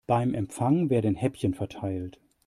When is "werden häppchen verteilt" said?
0.89-2.19